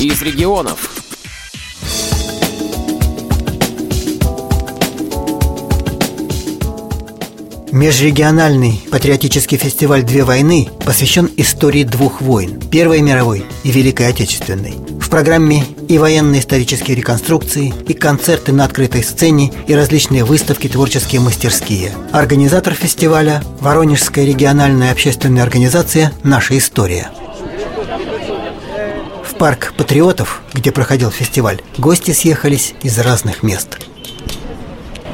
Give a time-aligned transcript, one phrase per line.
[0.00, 0.90] из регионов.
[7.72, 14.76] Межрегиональный патриотический фестиваль «Две войны» посвящен истории двух войн– Первой мировой и Великой Отечественной.
[15.00, 21.20] В программе и военные исторические реконструкции, и концерты на открытой сцене, и различные выставки, творческие
[21.20, 21.92] мастерские.
[22.12, 27.10] Организатор фестиваля– Воронежская региональная общественная организация «Наша история».
[29.38, 33.78] Парк патриотов, где проходил фестиваль, гости съехались из разных мест–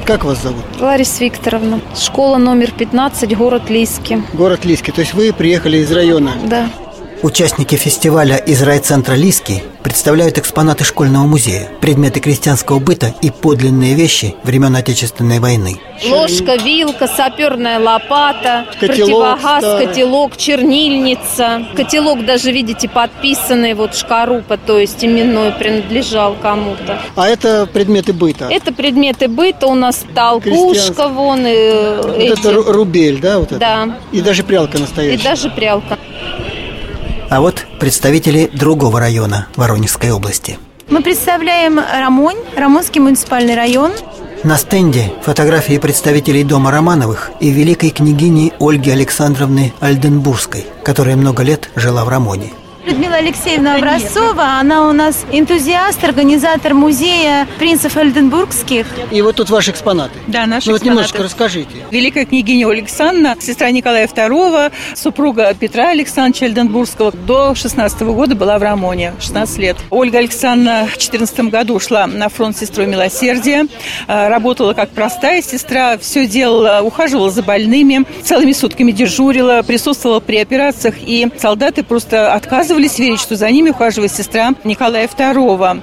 [0.05, 0.63] как вас зовут?
[0.79, 1.81] Лариса Викторовна.
[1.95, 4.21] Школа номер 15, город Лиски.
[4.33, 4.91] Город Лиски.
[4.91, 6.33] То есть вы приехали из района?
[6.45, 6.69] Да.
[7.25, 14.35] Участники фестиваля из райцентра Лиски представляют экспонаты школьного музея, предметы крестьянского быта и подлинные вещи
[14.43, 15.79] времен Отечественной войны.
[16.07, 19.87] Ложка, вилка, саперная лопата, котелок, противогаз, старый.
[19.87, 21.65] котелок, чернильница.
[21.75, 27.01] Котелок даже, видите, подписанный, вот шкарупа, то есть именной принадлежал кому-то.
[27.15, 28.49] А это предметы быта?
[28.51, 31.39] Это предметы быта, у нас толкушка вон.
[31.47, 32.39] И, вот эти.
[32.39, 33.39] это рубель, да?
[33.39, 33.59] Вот это?
[33.59, 33.97] Да.
[34.11, 35.19] И даже прялка настоящая?
[35.19, 35.97] И даже прялка.
[37.29, 40.59] А вот представители другого района Воронежской области.
[40.89, 43.91] Мы представляем Рамонь, Рамонский муниципальный район.
[44.43, 51.69] На стенде фотографии представителей дома Романовых и великой княгини Ольги Александровны Альденбургской, которая много лет
[51.75, 52.53] жила в Рамоне.
[52.85, 58.85] Людмила Алексеевна Образцова, она у нас энтузиаст, организатор музея принцев Альденбургских.
[59.11, 60.19] И вот тут ваши экспонаты.
[60.27, 61.71] Да, наши ну, вот немножечко расскажите.
[61.89, 68.61] Великая княгиня Александра, сестра Николая II, супруга Петра Александровича Альденбургского, до 16 года была в
[68.61, 69.77] Рамоне, 16 лет.
[69.89, 73.65] Ольга Александровна в 14 году ушла на фронт сестрой милосердия,
[74.07, 80.37] э, работала как простая сестра, все делала, ухаживала за больными, целыми сутками дежурила, присутствовала при
[80.37, 85.81] операциях, и солдаты просто отказывались отказывались верить, что за ними ухаживает сестра Николая II.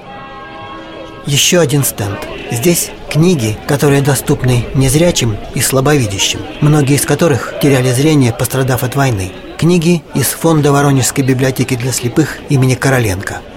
[1.25, 2.19] Еще один стенд.
[2.51, 9.31] Здесь книги, которые доступны незрячим и слабовидящим, многие из которых теряли зрение, пострадав от войны.
[9.57, 13.41] Книги из фонда Воронежской библиотеки для слепых имени Короленко–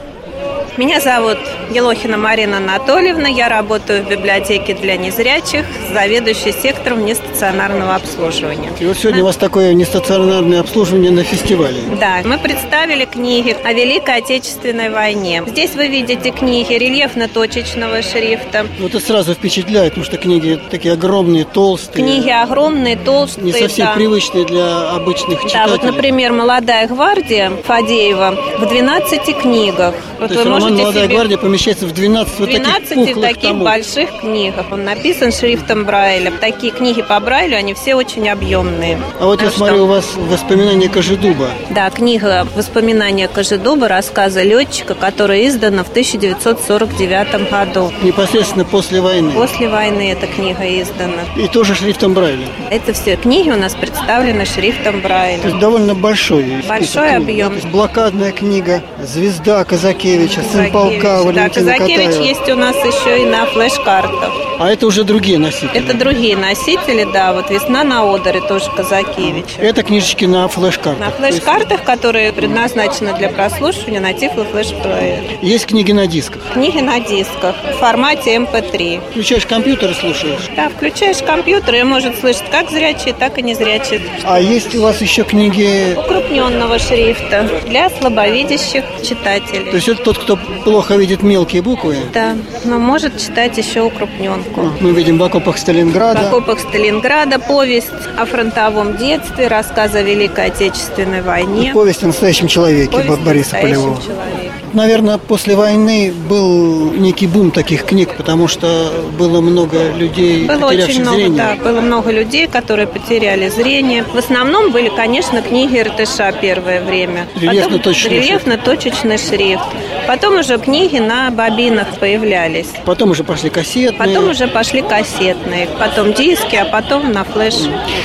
[0.79, 1.39] меня зовут
[1.71, 3.29] Елохина Марина Анатольевна.
[3.29, 8.71] Я работаю в библиотеке для незрячих, заведующей сектором нестационарного обслуживания.
[8.79, 11.81] И вот сегодня у вас такое нестационарное обслуживание на фестивале.
[11.99, 15.43] Да, мы представили книги о Великой Отечественной войне.
[15.47, 18.67] Здесь вы видите книги рельефно-точечного шрифта.
[18.79, 22.05] Вот это сразу впечатляет, потому что книги такие огромные, толстые.
[22.05, 23.47] Книги огромные, толстые.
[23.47, 23.95] Не совсем да.
[23.95, 25.55] привычные для обычных читателей.
[25.55, 29.95] Да, вот, например, «Молодая гвардия» Фадеева в 12 книгах.
[30.19, 31.15] Вот То вы роман «Молодая себе...
[31.15, 34.67] гвардия» помещается в 12 вот 12 таких, таких больших книгах.
[34.71, 36.33] Он написан шрифтом Брайля.
[36.41, 39.01] Такие книги по Брайлю, они все очень объемные.
[39.21, 39.59] А вот я что...
[39.59, 41.51] смотрю, у вас воспоминания Кожедуба.
[41.71, 47.93] Да, книга «Воспоминания Кожедуба», рассказа летчика, которая издана в 1949 году.
[48.03, 49.33] Непосредственно после войны?
[49.33, 51.23] После войны эта книга издана.
[51.37, 52.47] И тоже шрифтом Брайля?
[52.71, 55.41] Это все книги у нас представлены шрифтом Брайля.
[55.41, 57.55] То есть довольно большой Большой объем.
[57.73, 62.23] Блокадная книга «Звезда Казакевича», «Сын полка Да, Казакевич Катаева.
[62.23, 64.33] есть у нас еще и на флеш-картах.
[64.59, 65.71] А это уже другие носители?
[65.75, 67.35] Это другие носители, да.
[67.35, 69.57] Вот «Весна на Одере» тоже Казакевич.
[69.59, 70.99] Это книжечки на флеш-картах?
[70.99, 75.39] На флеш-картах, которые предназначены для прослушивания на тифло флеш -плеер.
[75.43, 76.41] Есть книги на дисках?
[76.55, 78.95] Книги на дисках в формате MP3.
[78.95, 80.49] Эм включаешь компьютер и слушаешь?
[80.57, 84.01] Да, включаешь компьютер и может слышать как зрячие, так и незрячие.
[84.25, 85.95] А есть у вас еще книги...
[85.99, 89.71] Укрупненного шрифта для слабовидящих читателей.
[89.71, 91.97] То есть это тот, кто плохо видит мелкие буквы?
[92.13, 94.61] Да, но может читать еще укрупненку.
[94.61, 96.21] А, мы видим в окопах Сталинграда.
[96.21, 101.71] В окопах Сталинграда повесть о фронтовом детстве, рассказ о Великой Отечественной войне.
[101.71, 104.03] И повесть о настоящем человеке повесть Бориса Полевого.
[104.03, 104.36] Человеке.
[104.77, 111.01] Наверное, после войны был некий бум таких книг, потому что было много людей, было очень
[111.01, 111.39] много, зрение.
[111.39, 114.05] Да, было много людей, которые потеряли зрение.
[114.05, 117.27] В основном были, конечно, книги РТШ первое время.
[117.37, 119.65] Рельефно-точечный Рельефно-точечный шрифт.
[120.07, 122.69] Потом уже книги на бобинах появлялись.
[122.85, 123.99] Потом уже пошли кассетные.
[123.99, 125.69] Потом уже пошли кассетные.
[125.79, 127.55] Потом диски, а потом на флеш.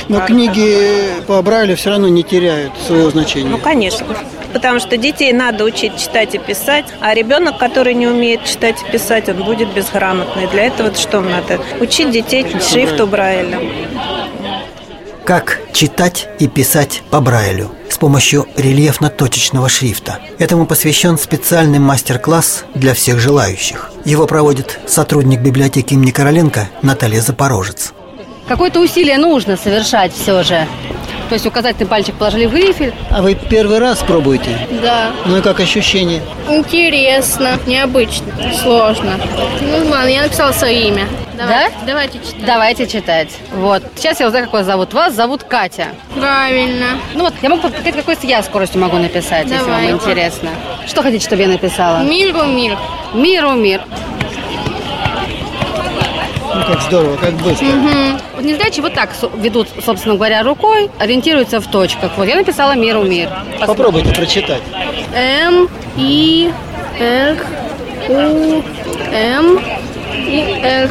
[0.08, 0.88] Но книги
[1.26, 3.50] по Брайлю все равно не теряют своего значения.
[3.50, 4.06] Ну, конечно
[4.52, 8.92] потому что детей надо учить читать и писать, а ребенок, который не умеет читать и
[8.92, 10.46] писать, он будет безграмотный.
[10.48, 11.60] Для этого что надо?
[11.80, 13.58] Учить детей шрифту Брайля.
[15.24, 20.18] Как читать и писать по Брайлю с помощью рельефно-точечного шрифта.
[20.38, 23.92] Этому посвящен специальный мастер-класс для всех желающих.
[24.04, 27.92] Его проводит сотрудник библиотеки имени Короленко Наталья Запорожец.
[28.48, 30.66] Какое-то усилие нужно совершать все же
[31.32, 32.92] То есть указательный пальчик положили в грифель.
[33.08, 34.68] А вы первый раз пробуете?
[34.82, 35.12] Да.
[35.24, 36.20] Ну и как ощущение?
[36.46, 38.26] Интересно, необычно,
[38.62, 39.18] сложно.
[39.62, 41.06] Ну ладно, я написала свое имя.
[41.38, 41.86] Давай, Да?
[41.86, 42.44] Давайте читать.
[42.44, 43.28] Давайте читать.
[43.54, 43.82] Вот.
[43.96, 44.92] Сейчас я узнаю, как вас зовут.
[44.92, 45.86] Вас зовут Катя.
[46.14, 46.98] Правильно.
[47.14, 49.90] Ну вот, я могу показать, какой я скоростью могу написать, если вам Давай.
[49.92, 50.50] интересно.
[50.86, 52.02] Что хотите, чтобы я написала?
[52.02, 52.76] Миру мир.
[53.14, 53.80] Миру мир.
[56.54, 57.66] Ну как здорово, как быстро.
[57.68, 62.12] Вот незрячие вот так ведут, собственно говоря, рукой, ориентируются в точках.
[62.16, 63.28] Вот я написала миру мир.
[63.66, 64.62] Попробуйте прочитать.
[65.14, 66.50] М, И,
[66.98, 67.36] Р,
[68.08, 68.62] У,
[69.12, 69.58] М,
[70.26, 70.90] и Р.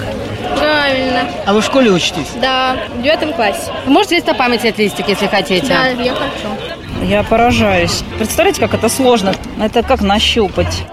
[0.58, 1.28] Правильно.
[1.46, 2.28] А вы в школе учитесь?
[2.42, 3.72] Да, в девятом классе.
[3.86, 5.66] Вы можете лист на память отлистик, если хотите.
[5.68, 7.06] Да, я хочу.
[7.06, 8.04] Я поражаюсь.
[8.18, 9.34] Представляете, как это сложно?
[9.60, 10.84] Это как нащупать.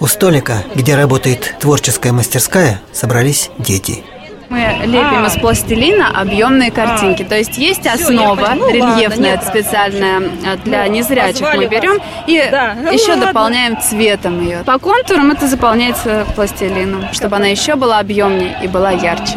[0.00, 4.02] У столика, где работает творческая мастерская, собрались дети.
[4.50, 7.22] Мы лепим из пластилина объемные картинки.
[7.22, 9.44] То есть есть основа Ну, рельефная нет.
[9.46, 11.40] специальная э, для незрячих.
[11.40, 13.26] позвали Мы берем и Да, ну еще ладно.
[13.28, 14.58] дополняем цветом ее.
[14.66, 19.34] По контурам это заполняется пластилином, чтобы она еще была объемнее и была ярче.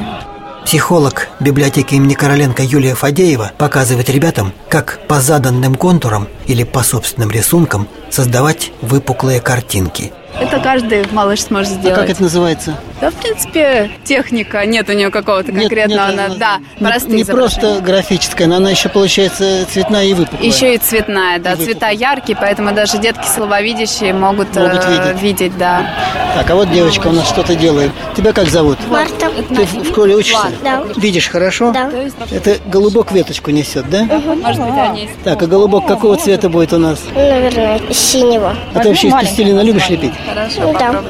[0.65, 7.30] Психолог библиотеки имени Короленко Юлия Фадеева показывает ребятам, как по заданным контурам или по собственным
[7.31, 10.12] рисункам создавать выпуклые картинки.
[10.39, 12.00] Это каждый малыш сможет А сделать.
[12.00, 12.75] как это называется?
[13.00, 14.65] Да, в принципе, техника.
[14.65, 16.07] Нет у нее какого-то Нет, конкретного.
[16.09, 20.13] нет, она- она- да, не, простые не просто графическая, но она еще получается цветная и
[20.13, 20.50] выпуклая.
[20.50, 21.74] Еще и цветная, да, И выпуклая.
[21.74, 25.21] цвета яркие, поэтому даже детки слабовидящие могут, Могут э, видеть.
[25.21, 25.94] видеть, да.
[26.35, 27.91] Так, а вот девочка у нас что-то делает.
[28.18, 28.80] Тебя как зовут?
[28.89, 29.30] Марта.
[29.50, 30.47] Ты в в школе учишься?
[30.63, 30.83] Да.
[30.95, 31.71] Видишь хорошо?
[31.71, 31.91] Да.
[32.31, 34.03] Это голубок веточку несет, да?
[34.03, 37.00] Может быть, они Так, а голубок какого цвета будет у нас?
[37.13, 38.56] Наверное, синего.
[38.74, 40.13] А ты вообще из пластилина любишь лепить?
[40.57, 41.03] Ну да.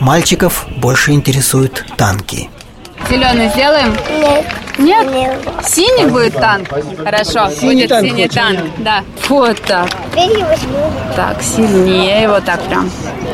[0.00, 2.50] Мальчиков больше интересуют танки.
[3.08, 3.94] Зеленый сделаем?
[4.20, 4.44] Нет.
[4.78, 5.12] Нет?
[5.12, 5.38] Нет.
[5.64, 6.68] Синий будет танк?
[7.04, 8.34] Хорошо, Синий будет танк синий хочешь?
[8.34, 8.60] танк.
[8.78, 9.00] Да.
[9.28, 9.88] Вот так.
[10.12, 10.90] Теперь я возьму.
[11.14, 12.90] Так, сильнее, вот так прям.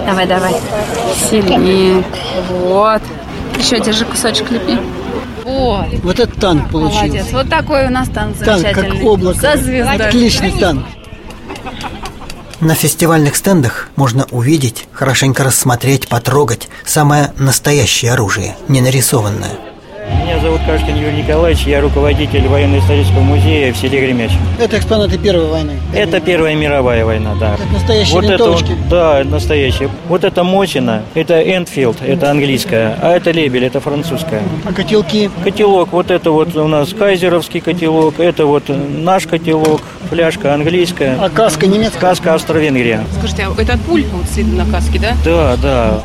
[0.06, 0.55] Давай, давай.
[1.31, 2.05] Сильнее.
[2.50, 3.02] Вот.
[3.58, 4.78] Еще держи кусочек лепи.
[5.44, 5.87] Вот.
[6.02, 7.05] Вот этот танк получился.
[7.06, 7.26] Молодец.
[7.32, 8.99] Вот такой у нас танк Танк замечательный.
[8.99, 9.40] как облако.
[9.40, 9.96] Со звездой.
[9.96, 10.84] Отличный танк.
[12.61, 19.69] На фестивальных стендах можно увидеть, хорошенько рассмотреть, потрогать самое настоящее оружие, не нарисованное.
[20.08, 24.31] Меня зовут Кашкин Юрий Николаевич, я руководитель военно-исторического музея в селе Гремяч.
[24.58, 25.79] Это экспонаты Первой войны.
[25.93, 27.55] Это Первая мировая война, да.
[27.55, 28.69] Это настоящие Вот это, винтовочки.
[28.70, 29.91] вот- да, это настоящие.
[30.08, 34.43] Вот это Мотина, это Энфилд, это английская, а это Лебель, это французская.
[34.64, 35.31] А котелки?
[35.44, 41.29] Котелок, вот это вот у нас кайзеровский котелок, это вот наш котелок, фляжка английская, А
[41.29, 41.99] каска немецкая?
[42.00, 43.05] каска Австро-Венгрия.
[43.19, 45.12] Скажите, а это пуль вот видно на каске, да?
[45.25, 46.00] Да, да.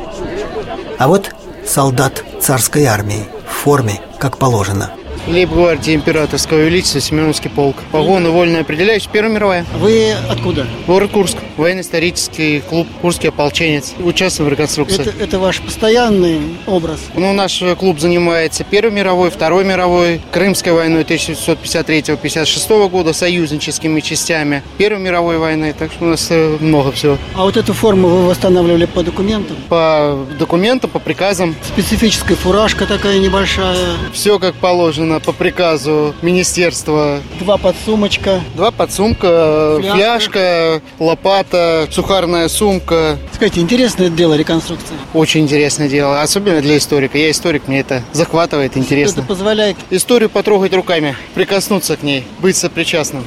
[0.98, 1.34] А вот
[1.66, 3.26] солдат царской армии
[3.66, 4.92] форме, как положено.
[5.28, 7.78] Лейб-гвардии императорского величества Семеновский полк.
[7.92, 9.10] Погоны вольно определяющие.
[9.12, 9.66] Первая мировая.
[9.76, 10.68] Вы откуда?
[10.86, 11.38] Город Курск.
[11.58, 13.94] Военно-исторический клуб «Курский ополченец».
[14.00, 15.02] Участвуем в реконструкции.
[15.02, 17.00] Это, это ваш постоянный образ?
[17.16, 25.00] Ну, наш клуб занимается Первой мировой, Второй мировой, Крымской войной 1953-56 года, союзническими частями, Первой
[25.00, 25.74] мировой войны.
[25.78, 27.18] Так что у нас э, много всего.
[27.36, 29.56] А вот эту форму вы восстанавливали по документам?
[29.70, 31.56] По документам, по приказам.
[31.64, 37.20] Специфическая фуражка такая небольшая, Все как положено по приказу министерства.
[37.40, 38.42] два подсумочка.
[38.56, 39.96] Два подсумка, Фляжка.
[39.96, 43.18] фляжка, лопата, сухарная сумка.
[43.34, 44.98] Скажите, интересное дело реконструкция.
[45.14, 47.18] Очень интересное дело, особенно для историка.
[47.18, 49.22] Я историк, мне это захватывает, интересно.
[49.22, 53.24] Это позволяет Историю потрогать руками, прикоснуться к ней, быть сопричастным.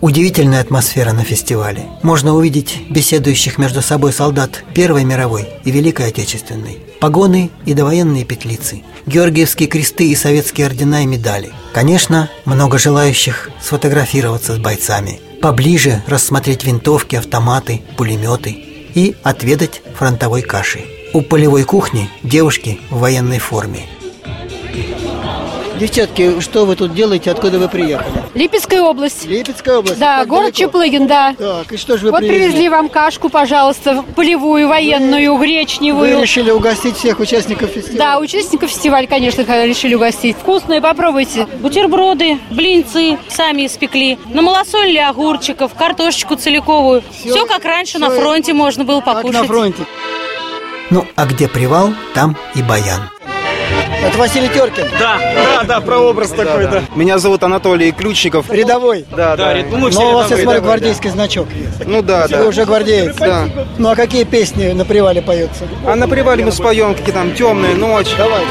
[0.00, 1.86] Удивительная атмосфера на фестивале.
[2.02, 6.78] Можно увидеть беседующих между собой солдат Первой мировой и Великой Отечественной.
[7.00, 8.82] Погоны и довоенные петлицы.
[9.06, 11.50] Георгиевские кресты и советские ордена и медали.
[11.72, 15.20] Конечно, много желающих сфотографироваться с бойцами.
[15.42, 18.50] Поближе рассмотреть винтовки, автоматы, пулеметы.
[18.94, 20.80] И отведать фронтовой каши.
[21.12, 23.80] У полевой кухни девушки в военной форме.
[25.78, 27.30] Девчатки, что вы тут делаете?
[27.30, 28.10] Откуда вы приехали?
[28.34, 29.24] Липецкая область.
[29.26, 29.98] Липецкая область?
[29.98, 30.58] Да, Так город далеко?
[30.58, 31.34] Чеплыгин, да.
[31.38, 32.38] Так, и что же вы вот привезли?
[32.46, 36.20] привезли вам кашку, пожалуйста, полевую, военную, Вы гречневую.
[36.20, 37.98] решили угостить всех участников фестиваля?
[37.98, 40.36] Да, участников фестиваля, конечно, решили угостить.
[40.36, 41.46] Вкусные, попробуйте.
[41.60, 44.18] Бутерброды, блинцы сами испекли.
[44.32, 47.02] На малосолье огурчиков, картошечку целиковую.
[47.12, 49.40] Все, как раньше на фронте можно было Как покушать.
[49.40, 49.86] на фронте.
[50.90, 53.10] Ну, а где привал, там и баян.
[54.02, 54.86] Это Василий Теркин.
[54.98, 56.82] Да, да, да, про образ такой, да.
[56.94, 58.50] Меня зовут Анатолий Ключников.
[58.50, 59.04] Рядовой.
[59.10, 59.54] Да, да.
[59.54, 59.64] да.
[59.70, 61.48] Ну, Но у вас, я смотрю, гвардейский значок.
[61.84, 62.38] Ну да, Вы да.
[62.42, 63.16] Вы уже гвардеец.
[63.16, 63.48] Да.
[63.76, 65.64] Ну а какие песни на привале поются?
[65.86, 68.12] А на привале мы споем какие там темные ночи.
[68.16, 68.42] Давай.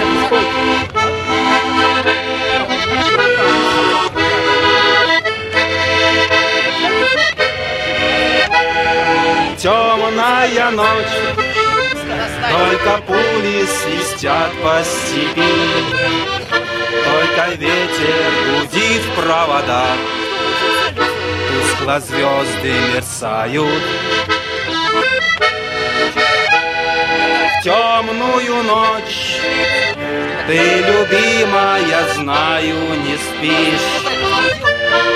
[9.58, 11.47] Темная ночь
[12.52, 15.42] только пули свистят по степи.
[17.04, 19.98] Только ветер гудит в проводах.
[21.48, 23.84] Тускло звезды мерцают.
[27.50, 29.42] В темную ночь
[30.48, 33.90] Ты, любимая, знаю, не спишь.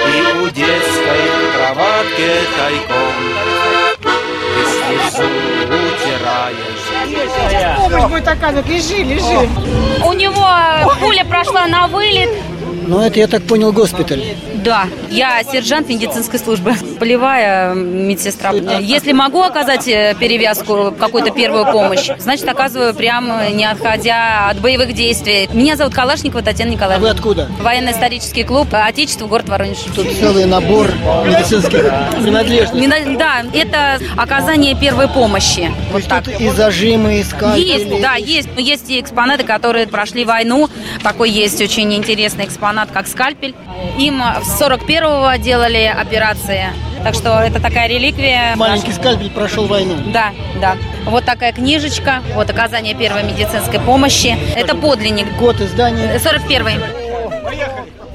[0.08, 1.24] И у детской
[1.56, 4.11] кроватки тайком
[4.88, 5.30] слезу
[5.70, 6.72] утираешь
[7.78, 9.50] Помощь будет оказывать, лежи, лежи.
[10.06, 10.48] У него
[11.00, 12.30] пуля прошла на вылет.
[12.82, 14.24] Но это, я так понял, госпиталь.
[14.56, 18.52] Да, я сержант медицинской службы, полевая медсестра.
[18.80, 24.94] Если могу оказать э, перевязку, какую-то первую помощь, значит, оказываю прямо не отходя от боевых
[24.94, 25.50] действий.
[25.54, 27.08] Меня зовут Калашникова Татьяна Николаевна.
[27.08, 27.50] А вы откуда?
[27.60, 29.78] Военно-исторический клуб Отечество, город Воронеж.
[29.96, 30.88] Тут целый набор
[31.26, 33.18] медицинских принадлежностей.
[33.18, 35.72] Да, это оказание первой помощи.
[35.92, 36.28] Вот так.
[36.40, 37.68] И зажимы, и скальпели.
[37.68, 38.50] Есть, да, есть.
[38.58, 40.70] Есть и экспонаты, которые прошли войну.
[41.04, 43.56] Такой есть очень интересный экспонат, как скальпель.
[43.98, 46.66] Им с 41-го делали операции.
[47.04, 48.56] Так что это такая реликвия.
[48.56, 49.96] Маленький скальпель прошел войну.
[50.14, 50.78] Да, да.
[51.06, 54.38] Вот такая книжечка, вот оказание первой медицинской помощи.
[54.56, 55.28] Это подлинник.
[55.38, 56.16] Год издания.
[56.16, 56.80] 41-й.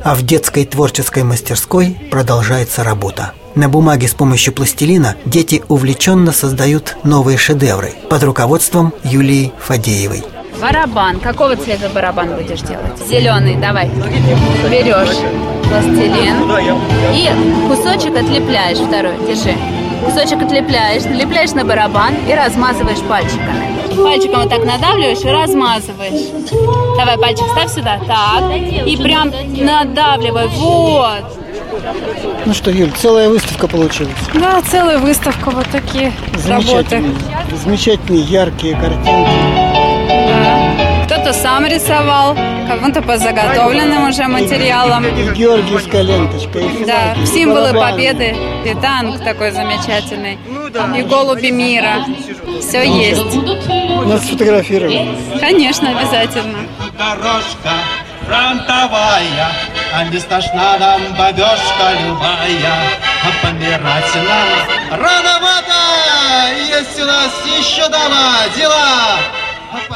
[0.05, 3.33] А в детской творческой мастерской продолжается работа.
[3.57, 10.23] На бумаге с помощью пластилина дети увлеченно создают новые шедевры под руководством Юлии Фадеевой.
[10.61, 11.21] Барабан.
[11.21, 12.99] Какого цвета барабан будешь делать?
[13.07, 13.89] Зеленый, давай.
[14.71, 15.17] Берешь
[15.69, 16.37] пластилин
[17.13, 19.15] и кусочек отлепляешь второй.
[19.27, 19.55] Держи.
[20.05, 23.77] Кусочек отлепляешь, налепляешь на барабан и размазываешь пальчиками.
[23.97, 26.49] Пальчиком вот так надавливаешь и размазываешь.
[26.97, 27.99] Давай пальчик ставь сюда.
[28.07, 28.57] Так.
[28.87, 30.49] И прям надавливай.
[30.49, 31.25] Вот.
[32.45, 34.15] Ну что, Юль, целая выставка получилась.
[34.35, 36.13] Да, целая выставка, вот такие
[36.47, 37.01] работы.
[37.01, 37.15] Замечательные,
[37.65, 39.56] замечательные, яркие картинки.
[41.27, 42.37] Кто-то сам рисовал,
[42.69, 45.03] кому-то по заготовленным уже материалам.
[45.35, 50.39] Георгиевская ленточка, и Да, символы победы, и танк такой замечательный,
[50.97, 52.05] и голуби мира.
[52.61, 53.25] Все есть.
[54.07, 55.19] Нас сфотографировали.
[55.41, 56.59] Конечно, обязательно.
[56.97, 57.73] Дорожка
[58.25, 59.51] фронтовая,
[59.95, 62.77] а не страшна нам бабешка любая,
[63.25, 65.75] а помирать нам рановато,
[66.69, 69.19] есть у нас еще дома дела.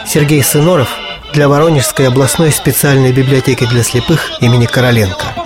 [0.04, 0.88] Сергей Сыноров
[1.32, 5.39] для Воронежской областной специальной библиотеки для слепых имени Короленко.